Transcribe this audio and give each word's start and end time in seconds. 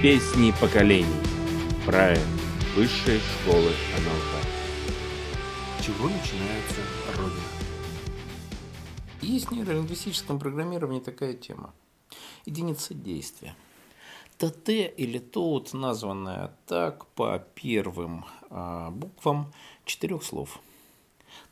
Песни 0.00 0.52
поколений. 0.60 1.06
Проект 1.84 2.22
Высшей 2.76 3.18
школы 3.18 3.72
НЛП. 3.98 4.46
чего 5.84 6.08
начинается 6.08 6.80
Родина? 7.16 7.42
Есть 9.20 9.46
в 9.46 9.50
нейролингвистическом 9.50 10.38
программировании 10.38 11.00
такая 11.00 11.34
тема. 11.34 11.74
Единица 12.46 12.94
действия. 12.94 13.56
ТТ 14.36 14.68
или 14.68 15.18
ТОУТ, 15.18 15.72
названная 15.72 16.54
так 16.66 17.06
по 17.06 17.44
первым 17.56 18.24
а, 18.50 18.92
буквам 18.92 19.52
четырех 19.84 20.22
слов. 20.22 20.60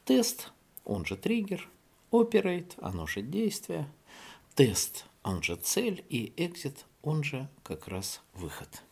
Тест, 0.05 0.53
он 0.85 1.05
же 1.05 1.17
триггер, 1.17 1.69
оперейт, 2.13 2.77
оно 2.81 3.09
же 3.09 3.23
действие, 3.23 3.93
тест, 4.55 5.07
он 5.25 5.43
же 5.43 5.57
цель, 5.57 6.05
и 6.09 6.33
экзит, 6.37 6.85
он 7.07 7.23
же 7.23 7.49
как 7.63 7.89
раз 7.89 8.21
выход. 8.35 8.83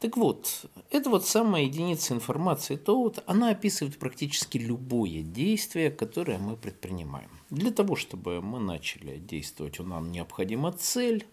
Так 0.00 0.16
вот, 0.16 0.66
эта 0.90 1.08
вот 1.08 1.26
самая 1.26 1.62
единица 1.62 2.14
информации 2.14 2.76
ТОУТ, 2.76 3.22
она 3.26 3.50
описывает 3.50 3.98
практически 3.98 4.58
любое 4.58 5.22
действие, 5.22 5.90
которое 5.90 6.38
мы 6.38 6.56
предпринимаем. 6.56 7.30
Для 7.50 7.70
того, 7.70 7.94
чтобы 7.94 8.42
мы 8.42 8.58
начали 8.58 9.18
действовать, 9.18 9.78
нам 9.78 10.10
необходима 10.10 10.72
цель, 10.72 11.26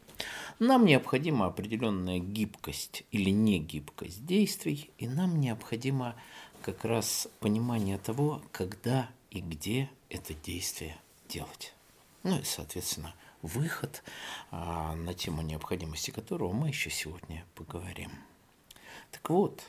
нам 0.59 0.85
необходима 0.85 1.47
определенная 1.47 2.19
гибкость 2.19 3.03
или 3.11 3.29
негибкость 3.29 4.25
действий, 4.25 4.91
и 4.99 5.07
нам 5.07 5.39
необходимо 5.39 6.15
как 6.61 6.85
раз 6.85 7.27
понимание 7.39 7.97
того, 7.97 8.41
когда 8.51 9.09
и 9.31 9.41
где 9.41 9.89
это 10.09 10.33
действие 10.33 10.97
делать. 11.27 11.73
Ну 12.23 12.39
и, 12.39 12.43
соответственно, 12.43 13.15
выход, 13.41 14.03
а, 14.49 14.95
на 14.95 15.13
тему 15.13 15.41
необходимости 15.41 16.11
которого 16.11 16.51
мы 16.51 16.69
еще 16.69 16.89
сегодня 16.89 17.45
поговорим. 17.55 18.11
Так 19.11 19.29
вот, 19.29 19.63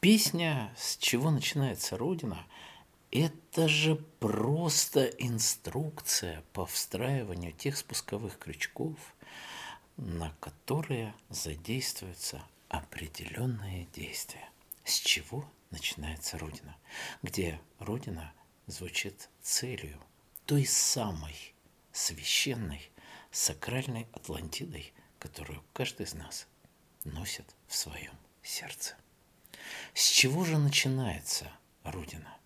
песня 0.00 0.72
«С 0.76 0.96
чего 0.96 1.30
начинается 1.30 1.96
Родина»– 1.96 2.46
это 3.10 3.66
же 3.66 3.96
просто 4.20 5.06
инструкция 5.06 6.44
по 6.52 6.64
встраиванию 6.64 7.52
тех 7.52 7.76
спусковых 7.76 8.38
крючков, 8.38 8.96
на 9.96 10.32
которые 10.38 11.14
задействуются 11.28 12.42
определенные 12.68 13.86
действия. 13.92 14.48
С 14.84 14.94
чего 14.98 15.44
начинается 15.70 16.38
Родина? 16.38 16.76
Где 17.22 17.60
Родина 17.80 18.32
звучит 18.66 19.28
целью, 19.42 20.00
той 20.46 20.64
самой 20.64 21.54
священной, 21.92 22.90
сакральной 23.30 24.06
Атлантидой, 24.12 24.92
которую 25.18 25.62
каждый 25.72 26.06
из 26.06 26.14
нас 26.14 26.46
носит 27.04 27.44
в 27.66 27.76
своем 27.76 28.12
сердце. 28.42 28.96
С 29.94 30.08
чего 30.10 30.44
же 30.44 30.58
начинается 30.58 31.50
Родина? 31.84 32.36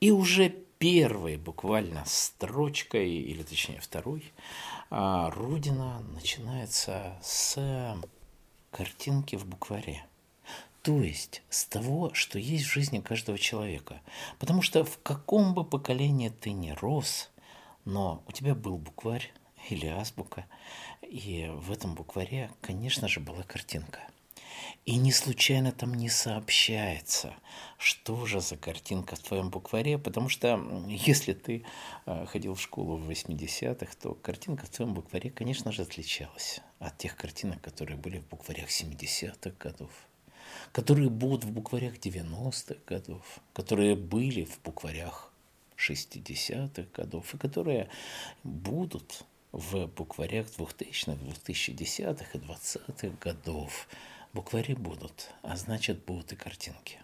И 0.00 0.10
уже 0.10 0.50
первой 0.78 1.36
буквально 1.36 2.04
строчкой, 2.06 3.08
или 3.08 3.42
точнее 3.42 3.80
второй, 3.80 4.32
а, 4.90 5.30
Родина 5.30 6.00
начинается 6.00 7.18
с 7.22 7.96
картинки 8.70 9.36
в 9.36 9.46
букваре. 9.46 10.04
То 10.82 11.00
есть 11.00 11.42
с 11.48 11.64
того, 11.64 12.12
что 12.14 12.40
есть 12.40 12.64
в 12.64 12.72
жизни 12.72 12.98
каждого 12.98 13.38
человека. 13.38 14.00
Потому 14.40 14.62
что 14.62 14.84
в 14.84 14.98
каком 15.02 15.54
бы 15.54 15.64
поколении 15.64 16.28
ты 16.28 16.50
ни 16.50 16.70
рос, 16.70 17.30
но 17.84 18.22
у 18.26 18.32
тебя 18.32 18.54
был 18.54 18.78
букварь 18.78 19.32
или 19.70 19.86
азбука, 19.86 20.46
и 21.02 21.50
в 21.54 21.70
этом 21.72 21.94
букваре, 21.94 22.50
конечно 22.60 23.08
же, 23.08 23.20
была 23.20 23.42
картинка. 23.42 24.00
И 24.84 24.96
не 24.96 25.12
случайно 25.12 25.72
там 25.72 25.94
не 25.94 26.08
сообщается, 26.08 27.34
что 27.78 28.26
же 28.26 28.40
за 28.40 28.56
картинка 28.56 29.16
в 29.16 29.20
твоем 29.20 29.50
букваре, 29.50 29.98
потому 29.98 30.28
что 30.28 30.60
если 30.88 31.34
ты 31.34 31.64
э, 32.06 32.26
ходил 32.26 32.54
в 32.54 32.60
школу 32.60 32.96
в 32.96 33.08
80-х, 33.08 33.92
то 34.00 34.14
картинка 34.14 34.66
в 34.66 34.70
твоем 34.70 34.94
букваре, 34.94 35.30
конечно 35.30 35.70
же, 35.72 35.82
отличалась 35.82 36.60
от 36.80 36.98
тех 36.98 37.16
картинок, 37.16 37.60
которые 37.60 37.96
были 37.96 38.18
в 38.18 38.28
букварях 38.28 38.68
70-х 38.68 39.54
годов, 39.58 39.90
которые 40.72 41.10
будут 41.10 41.44
в 41.44 41.52
букварях 41.52 41.94
90-х 41.94 42.80
годов, 42.86 43.38
которые 43.52 43.94
были 43.94 44.44
в 44.44 44.60
букварях 44.62 45.31
60-х 45.90 46.88
годов 46.94 47.34
и 47.34 47.38
которые 47.38 47.88
будут 48.44 49.24
в 49.52 49.86
букварях 49.86 50.46
2000-х, 50.46 51.12
2010-х 51.12 52.26
и 52.32 52.38
20-х 52.38 53.16
годов. 53.20 53.88
Буквари 54.32 54.74
будут, 54.74 55.30
а 55.42 55.56
значит 55.56 56.04
будут 56.06 56.32
и 56.32 56.36
картинки. 56.36 56.98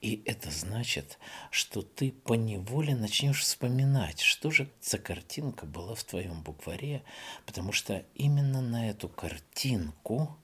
И 0.00 0.22
это 0.24 0.50
значит, 0.50 1.18
что 1.50 1.82
ты 1.82 2.10
поневоле 2.10 2.96
начнешь 2.96 3.42
вспоминать, 3.42 4.20
что 4.20 4.50
же 4.50 4.68
за 4.80 4.98
картинка 4.98 5.66
была 5.66 5.94
в 5.94 6.02
твоем 6.04 6.42
букваре, 6.42 7.02
потому 7.46 7.72
что 7.72 8.04
именно 8.14 8.60
на 8.60 8.90
эту 8.90 9.08
картинку, 9.08 10.36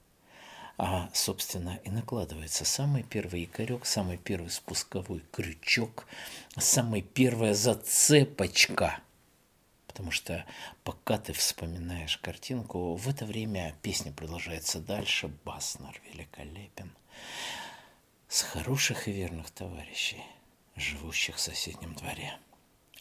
а, 0.76 1.08
собственно, 1.12 1.78
и 1.84 1.90
накладывается 1.90 2.64
самый 2.64 3.02
первый 3.02 3.42
якорек, 3.42 3.86
самый 3.86 4.16
первый 4.18 4.50
спусковой 4.50 5.22
крючок, 5.32 6.06
самая 6.56 7.02
первая 7.02 7.54
зацепочка– 7.54 8.98
потому 9.94 10.10
что 10.10 10.44
пока 10.82 11.18
ты 11.18 11.32
вспоминаешь 11.32 12.16
картинку, 12.16 12.96
в 12.96 13.08
это 13.08 13.24
время 13.24 13.76
песня 13.80 14.10
продолжается 14.10 14.80
дальше, 14.80 15.30
Баснер 15.44 16.00
великолепен, 16.12 16.90
с 18.26 18.42
хороших 18.42 19.06
и 19.06 19.12
верных 19.12 19.52
товарищей, 19.52 20.20
живущих 20.74 21.36
в 21.36 21.40
соседнем 21.40 21.94
дворе. 21.94 22.36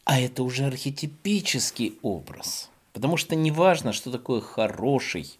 А 0.04 0.20
это 0.20 0.44
уже 0.44 0.66
архетипический 0.66 1.98
образ, 2.04 2.70
потому 2.94 3.18
что 3.18 3.36
не 3.36 3.50
важно, 3.50 3.92
что 3.92 4.12
такое 4.12 4.40
хороший 4.40 5.40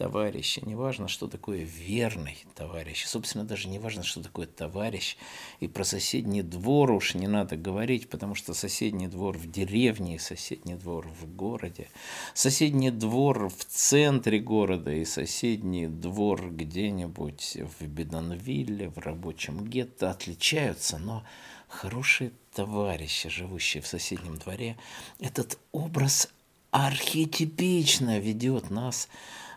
товарища, 0.00 0.62
не 0.64 0.74
важно, 0.74 1.08
что 1.08 1.28
такое 1.28 1.58
верный 1.58 2.38
товарищ. 2.54 3.04
Собственно, 3.04 3.44
даже 3.44 3.68
не 3.68 3.78
важно, 3.78 4.02
что 4.02 4.22
такое 4.22 4.46
товарищ. 4.46 5.18
И 5.60 5.68
про 5.68 5.84
соседний 5.84 6.40
двор 6.40 6.90
уж 6.92 7.14
не 7.14 7.28
надо 7.28 7.56
говорить, 7.56 8.08
потому 8.08 8.34
что 8.34 8.54
соседний 8.54 9.08
двор 9.08 9.36
в 9.36 9.50
деревне, 9.50 10.18
соседний 10.18 10.74
двор 10.74 11.06
в 11.06 11.36
городе, 11.36 11.88
соседний 12.32 12.90
двор 12.90 13.50
в 13.50 13.62
центре 13.66 14.38
города 14.38 14.90
и 14.90 15.04
соседний 15.04 15.86
двор 15.86 16.50
где-нибудь 16.50 17.58
в 17.78 17.86
Бедонвилле, 17.86 18.88
в 18.88 18.96
рабочем 18.96 19.66
гетто 19.66 20.10
отличаются, 20.10 20.96
но 20.96 21.24
хорошие 21.68 22.32
товарищи, 22.54 23.28
живущие 23.28 23.82
в 23.82 23.86
соседнем 23.86 24.38
дворе, 24.38 24.78
этот 25.18 25.58
образ 25.72 26.30
архетипично 26.70 28.18
ведет 28.18 28.70
нас 28.70 29.08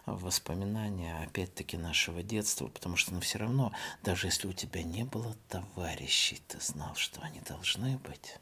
воспоминания, 0.06 1.18
опять-таки, 1.24 1.78
нашего 1.78 2.24
детства, 2.24 2.68
потому 2.68 2.98
что, 2.98 3.14
ну, 3.14 3.22
все 3.22 3.38
равно, 3.40 3.72
даже 4.04 4.28
если 4.28 4.48
у 4.48 4.54
тебя 4.54 4.84
не 4.84 5.04
было 5.04 5.36
товарищей, 5.48 6.42
ты 6.48 6.60
знал, 6.60 6.96
что 6.96 7.22
они 7.22 7.40
должны 7.42 7.98
быть. 8.00 8.38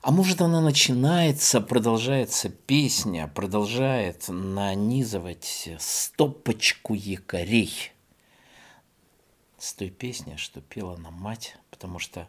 А 0.00 0.10
может, 0.10 0.40
она 0.40 0.60
начинается, 0.60 1.60
продолжается 1.60 2.48
песня, 2.48 3.26
продолжает 3.26 4.28
нанизывать 4.28 5.70
стопочку 5.78 6.94
якорей 6.94 7.92
с 9.58 9.74
той 9.74 9.90
песни, 9.90 10.36
что 10.36 10.60
пела 10.60 10.96
нам 10.96 11.14
мать, 11.14 11.56
потому 11.70 11.98
что 11.98 12.28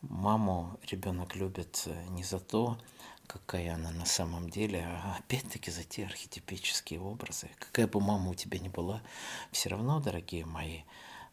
маму 0.00 0.78
ребенок 0.90 1.36
любит 1.36 1.86
не 2.08 2.24
за 2.24 2.40
то, 2.40 2.78
какая 3.26 3.74
она 3.74 3.90
на 3.90 4.04
самом 4.04 4.50
деле, 4.50 4.84
а 4.84 5.16
опять-таки 5.18 5.70
за 5.70 5.84
те 5.84 6.04
архетипические 6.04 7.00
образы. 7.00 7.50
Какая 7.58 7.86
бы 7.86 8.00
мама 8.00 8.30
у 8.30 8.34
тебя 8.34 8.58
ни 8.58 8.68
была, 8.68 9.02
все 9.50 9.68
равно, 9.68 10.00
дорогие 10.00 10.44
мои, 10.44 10.82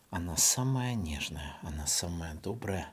она 0.09 0.38
самая 0.38 0.95
нежная, 0.95 1.57
она 1.62 1.86
самая 1.88 2.33
добрая, 2.36 2.91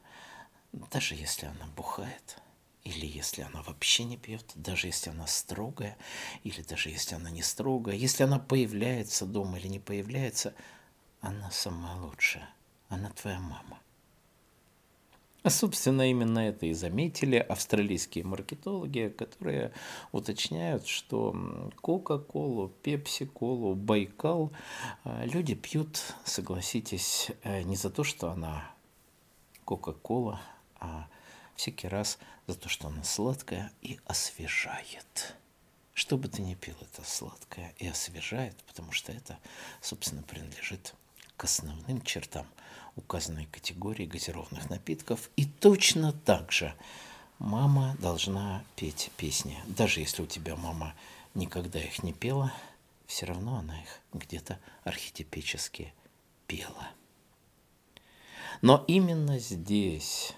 даже 0.73 1.15
если 1.15 1.47
она 1.47 1.67
бухает, 1.77 2.39
или 2.85 3.07
если 3.07 3.43
она 3.43 3.63
вообще 3.63 4.05
не 4.05 4.17
пьет, 4.17 4.53
даже 4.55 4.87
если 4.87 5.11
она 5.11 5.27
строгая, 5.27 5.97
или 6.45 6.63
даже 6.63 6.91
если 6.91 7.15
она 7.15 7.31
не 7.31 7.43
строгая, 7.43 7.97
если 7.97 8.23
она 8.23 8.39
появляется 8.39 9.27
дома 9.27 9.59
или 9.59 9.69
не 9.69 9.81
появляется, 9.81 10.55
она 11.21 11.51
самая 11.51 11.97
лучшая, 11.97 12.49
она 12.89 13.11
твоя 13.11 13.41
мама. 13.41 13.81
А, 15.47 15.51
собственно, 15.51 16.11
именно 16.11 16.41
это 16.41 16.67
и 16.67 16.73
заметили 16.73 17.37
австралийские 17.37 18.25
маркетологи, 18.25 19.15
которые 19.17 19.73
уточняют, 20.11 20.89
что 20.89 21.71
Кока-Колу, 21.81 22.73
Пепси-Колу, 22.83 23.77
Байкал 23.77 24.51
а, 25.05 25.25
люди 25.25 25.55
пьют, 25.55 26.01
согласитесь, 26.25 27.31
э, 27.45 27.63
не 27.63 27.77
за 27.77 27.91
то, 27.91 28.03
что 28.03 28.33
она 28.33 28.69
Кока-Кола, 29.65 30.41
а 30.81 31.07
всякий 31.55 31.87
раз 31.87 32.19
за 32.49 32.57
то, 32.57 32.69
что 32.69 32.89
она 32.89 33.05
сладкая 33.05 33.71
и 33.83 34.01
освежает. 34.05 35.37
Что 35.95 36.19
бы 36.19 36.27
ты 36.27 36.43
ни 36.43 36.57
пил, 36.57 36.75
это 36.81 37.09
сладкое 37.09 37.73
и 37.79 37.87
освежает, 37.87 38.57
потому 38.67 38.91
что 38.91 39.13
это, 39.13 39.39
собственно, 39.81 40.25
принадлежит 40.25 40.97
к 41.37 41.45
основным 41.45 42.01
чертам 42.03 42.47
указанной 42.97 43.47
категории 43.47 44.07
газированных 44.07 44.71
напитков. 44.71 45.31
И 45.37 45.45
точно 45.45 46.13
так 46.13 46.51
же 46.51 46.75
мама 47.39 47.97
должна 48.01 48.65
петь 48.75 49.11
песни. 49.17 49.59
Даже 49.67 50.01
если 50.01 50.23
у 50.23 50.27
тебя 50.27 50.57
мама 50.57 50.95
никогда 51.35 51.79
их 51.79 52.03
не 52.03 52.13
пела, 52.13 52.53
все 53.07 53.27
равно 53.27 53.57
она 53.59 53.81
их 53.81 54.01
где-то 54.13 54.59
архетипически 54.85 55.93
пела. 56.47 56.89
Но 58.63 58.85
именно 58.89 59.39
здесь 59.39 60.33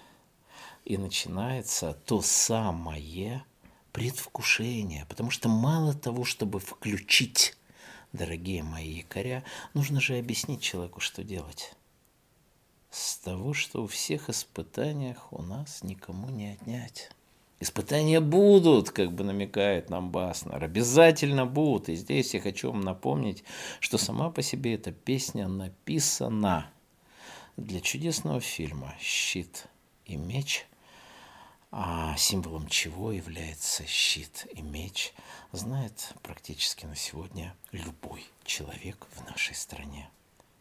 и 0.85 0.97
начинается 0.97 1.93
то 2.05 2.21
самое 2.21 3.43
предвкушение, 3.91 5.05
потому 5.05 5.31
что 5.31 5.49
мало 5.49 5.93
того, 5.93 6.25
чтобы 6.25 6.59
включить, 6.59 7.55
дорогие 8.13 8.63
мои 8.63 8.89
якоря, 8.89 9.43
нужно 9.73 9.99
же 9.99 10.17
объяснить 10.17 10.61
человеку, 10.61 10.99
что 10.99 11.23
делать. 11.23 11.73
С 12.89 13.17
того, 13.17 13.53
что 13.53 13.83
у 13.83 13.87
всех 13.87 14.29
испытаниях 14.29 15.31
у 15.31 15.41
нас 15.41 15.83
никому 15.83 16.29
не 16.29 16.53
отнять. 16.53 17.11
Испытания 17.59 18.21
будут, 18.21 18.89
как 18.89 19.11
бы 19.11 19.23
намекает 19.25 19.89
нам 19.89 20.11
Баснер, 20.11 20.63
обязательно 20.63 21.45
будут. 21.45 21.89
И 21.89 21.95
здесь 21.95 22.33
я 22.33 22.39
хочу 22.39 22.71
вам 22.71 22.81
напомнить, 22.81 23.43
что 23.81 23.97
сама 23.97 24.31
по 24.31 24.41
себе 24.41 24.75
эта 24.75 24.91
песня 24.91 25.47
написана 25.47 26.71
для 27.57 27.81
чудесного 27.81 28.39
фильма 28.39 28.95
«Щит 29.01 29.67
и 30.05 30.15
меч», 30.15 30.65
а 31.71 32.15
символом 32.17 32.67
чего 32.67 33.11
является 33.11 33.85
щит 33.85 34.47
и 34.53 34.61
меч, 34.61 35.13
знает 35.51 36.13
практически 36.23 36.85
на 36.85 36.95
сегодня 36.95 37.55
любой 37.71 38.25
человек 38.43 39.07
в 39.11 39.29
нашей 39.29 39.55
стране. 39.55 40.09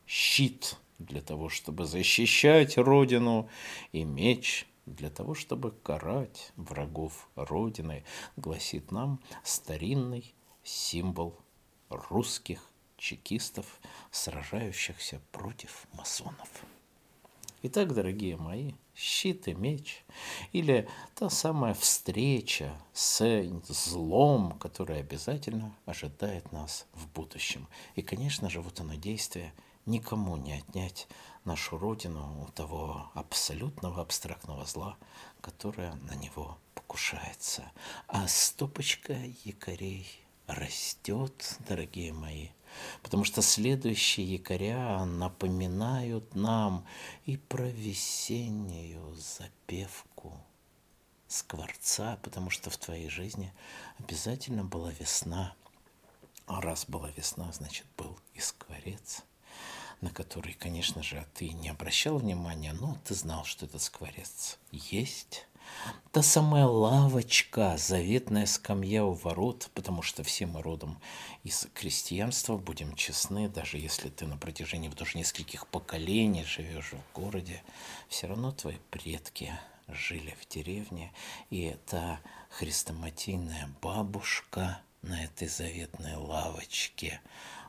Щит 0.06 0.76
для 0.99 1.20
того, 1.20 1.49
чтобы 1.49 1.87
защищать 1.87 2.76
Родину, 2.76 3.49
и 3.93 4.05
меч 4.05 4.66
для 4.87 5.10
того, 5.10 5.34
чтобы 5.34 5.70
карать 5.70 6.52
врагов 6.56 7.28
Родины, 7.37 8.04
гласит 8.37 8.90
нам 8.90 9.20
старинный 9.44 10.34
символ 10.62 11.38
русских 11.88 12.62
чекистов, 12.96 13.81
сражающихся 14.11 15.20
против 15.31 15.87
масонов. 15.93 16.49
Итак, 17.60 17.93
дорогие 17.93 18.37
мои, 18.37 18.75
щит 18.94 19.49
и 19.49 19.55
меч, 19.55 20.05
или 20.52 20.88
та 21.16 21.28
самая 21.28 21.75
встреча 21.75 22.72
с 22.93 23.20
злом, 23.66 24.52
которая 24.60 25.00
обязательно 25.00 25.75
ожидает 25.84 26.52
нас 26.52 26.87
в 26.93 27.08
будущем. 27.08 27.66
И, 27.96 28.02
конечно 28.02 28.49
же, 28.49 28.60
вот 28.60 28.78
оно 28.78 28.94
действие 28.94 29.52
никому 29.87 30.37
не 30.37 30.52
отнять 30.52 31.08
нашу 31.44 31.78
Родину 31.78 32.44
у 32.44 32.52
того 32.52 33.10
абсолютного 33.14 34.02
абстрактного 34.02 34.64
зла, 34.64 34.96
которое 35.40 35.94
на 35.94 36.14
него 36.14 36.58
покушается. 36.75 37.64
А 38.06 38.28
стопочка 38.28 39.16
якорей 39.44 40.06
растет, 40.46 41.58
дорогие 41.69 42.12
мои, 42.12 42.50
потому 43.02 43.24
что 43.24 43.42
следующие 43.42 44.26
якоря 44.34 45.04
напоминают 45.04 46.34
нам 46.34 46.84
и 47.26 47.36
про 47.36 47.68
весеннюю 47.68 49.14
запевку 49.14 50.34
скворца, 51.28 52.18
потому 52.22 52.50
что 52.50 52.70
в 52.70 52.76
твоей 52.76 53.08
жизни 53.08 53.52
обязательно 53.98 54.64
была 54.64 54.90
весна. 54.92 55.54
А 56.46 56.60
раз 56.60 56.86
была 56.86 57.10
весна, 57.10 57.52
значит, 57.52 57.86
был 57.98 58.18
и 58.32 58.40
скворец, 58.40 59.22
на 60.00 60.10
который, 60.10 60.54
конечно 60.54 61.02
же, 61.02 61.26
ты 61.34 61.50
не 61.50 61.68
обращал 61.68 62.16
внимания, 62.18 62.72
но 62.72 62.96
ты 63.04 63.14
знал, 63.14 63.44
что 63.44 63.66
этот 63.66 63.82
скворец 63.82 64.58
есть, 64.70 65.46
Та 66.10 66.22
самая 66.22 66.66
лавочка, 66.66 67.76
заветная 67.76 68.46
скамья 68.46 69.04
у 69.04 69.12
ворот, 69.12 69.70
потому 69.74 70.02
что 70.02 70.22
все 70.22 70.46
мы 70.46 70.62
родом 70.62 70.98
из 71.44 71.68
крестьянства, 71.74 72.56
будем 72.56 72.94
честны, 72.94 73.48
даже 73.48 73.78
если 73.78 74.08
ты 74.08 74.26
на 74.26 74.36
протяжении 74.36 74.88
даже 74.88 75.18
нескольких 75.18 75.66
поколений 75.66 76.44
живешь 76.44 76.92
в 76.92 77.14
городе, 77.14 77.62
все 78.08 78.26
равно 78.26 78.52
твои 78.52 78.78
предки 78.90 79.52
жили 79.86 80.34
в 80.40 80.48
деревне, 80.48 81.12
и 81.50 81.62
эта 81.62 82.20
хрестоматийная 82.50 83.68
бабушка 83.82 84.80
на 85.02 85.22
этой 85.24 85.48
заветной 85.48 86.16
лавочке 86.16 87.20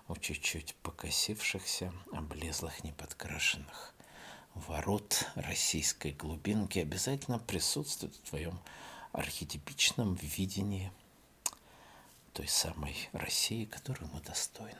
у 0.08 0.16
чуть-чуть 0.16 0.76
покосившихся, 0.82 1.94
облезлых, 2.12 2.84
неподкрашенных 2.84 3.94
ворот 4.56 5.26
российской 5.36 6.12
глубинки 6.12 6.80
обязательно 6.80 7.40
присутствует 7.40 8.16
в 8.16 8.30
твоем 8.30 8.60
архетипичном 9.12 10.16
видении 10.16 10.92
той 12.34 12.48
самой 12.48 12.96
России, 13.12 13.66
которую 13.66 14.10
мы 14.14 14.22
достойны. 14.22 14.78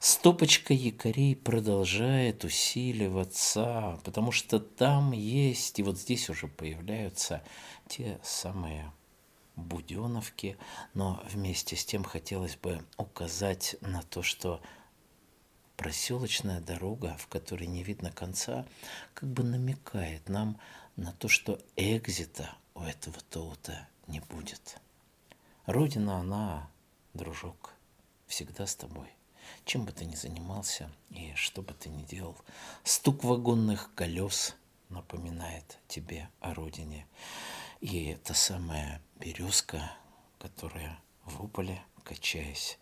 Стопочка 0.00 0.74
якорей 0.74 1.34
продолжает 1.34 2.44
усиливаться, 2.44 3.98
потому 4.04 4.32
что 4.32 4.60
там 4.60 5.12
есть, 5.12 5.78
и 5.78 5.82
вот 5.82 5.98
здесь 5.98 6.28
уже 6.28 6.46
появляются 6.46 7.42
те 7.88 8.18
самые 8.22 8.92
буденовки, 9.56 10.58
но 10.92 11.22
вместе 11.30 11.76
с 11.76 11.84
тем 11.84 12.04
хотелось 12.04 12.56
бы 12.56 12.84
указать 12.98 13.76
на 13.80 14.02
то, 14.02 14.22
что 14.22 14.60
проселочная 15.76 16.60
дорога, 16.60 17.16
в 17.18 17.26
которой 17.28 17.66
не 17.66 17.82
видно 17.82 18.10
конца, 18.10 18.66
как 19.14 19.28
бы 19.28 19.42
намекает 19.42 20.28
нам 20.28 20.58
на 20.96 21.12
то, 21.12 21.28
что 21.28 21.60
экзита 21.76 22.54
у 22.74 22.82
этого 22.82 23.18
тоута 23.30 23.88
не 24.06 24.20
будет. 24.20 24.78
Родина, 25.66 26.18
она, 26.18 26.70
дружок, 27.14 27.72
всегда 28.26 28.66
с 28.66 28.76
тобой. 28.76 29.08
Чем 29.64 29.84
бы 29.84 29.92
ты 29.92 30.04
ни 30.04 30.14
занимался 30.14 30.90
и 31.10 31.32
что 31.34 31.62
бы 31.62 31.74
ты 31.74 31.88
ни 31.88 32.02
делал, 32.04 32.36
стук 32.82 33.24
вагонных 33.24 33.90
колес 33.94 34.56
напоминает 34.88 35.78
тебе 35.88 36.28
о 36.40 36.54
родине. 36.54 37.06
И 37.80 38.16
та 38.24 38.34
самая 38.34 39.02
березка, 39.18 39.92
которая 40.38 40.98
в 41.24 41.42
уполе, 41.42 41.82
качаясь, 42.02 42.78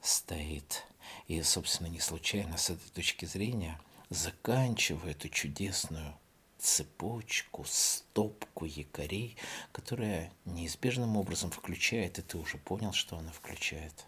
стоит 0.00 0.84
и, 1.26 1.42
собственно, 1.42 1.88
не 1.88 2.00
случайно 2.00 2.56
с 2.56 2.70
этой 2.70 2.88
точки 2.90 3.24
зрения, 3.24 3.80
заканчивая 4.10 5.12
эту 5.12 5.28
чудесную 5.28 6.14
цепочку, 6.58 7.64
стопку 7.66 8.64
якорей, 8.64 9.36
которая 9.72 10.32
неизбежным 10.44 11.16
образом 11.16 11.50
включает, 11.50 12.18
и 12.18 12.22
ты 12.22 12.38
уже 12.38 12.58
понял, 12.58 12.92
что 12.92 13.16
она 13.16 13.30
включает, 13.30 14.06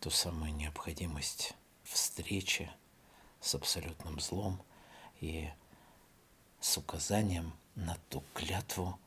ту 0.00 0.10
самую 0.10 0.54
необходимость 0.54 1.54
встречи 1.84 2.70
с 3.40 3.54
абсолютным 3.54 4.20
злом 4.20 4.62
и 5.20 5.50
с 6.60 6.76
указанием 6.76 7.52
на 7.74 7.96
ту 8.08 8.22
клятву, 8.34 8.98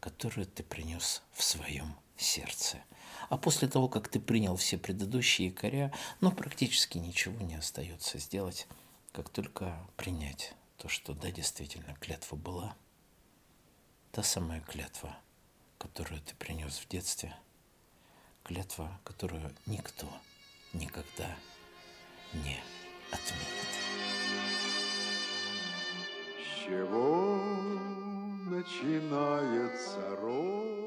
которую 0.00 0.46
ты 0.46 0.62
принес 0.62 1.22
в 1.32 1.42
своем 1.42 1.94
сердце– 2.16 2.82
а 3.28 3.36
после 3.36 3.68
того, 3.68 3.88
как 3.88 4.08
ты 4.08 4.20
принял 4.20 4.56
все 4.56 4.78
предыдущие 4.78 5.48
якоря, 5.48 5.92
ну, 6.20 6.30
практически 6.30 6.98
ничего 6.98 7.40
не 7.44 7.56
остается 7.56 8.18
сделать, 8.18 8.66
как 9.12 9.28
только 9.28 9.76
принять 9.96 10.54
то, 10.78 10.88
что 10.88 11.14
да, 11.14 11.30
действительно, 11.30 11.94
клятва 12.00 12.36
была. 12.36 12.76
Та 14.12 14.22
самая 14.22 14.60
клятва, 14.60 15.16
которую 15.78 16.20
ты 16.20 16.34
принес 16.36 16.78
в 16.78 16.88
детстве, 16.88 17.34
клятва, 18.44 19.00
которую 19.04 19.54
никто 19.66 20.06
никогда 20.72 21.36
не 22.32 22.58
отменит. 23.10 23.72
С 26.38 26.64
чего 26.64 27.36
начинается 28.48 30.16
род? 30.16 30.85